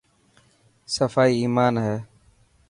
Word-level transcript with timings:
صفائي 0.85 1.33
ايمان 1.41 1.75
هي. 1.83 1.97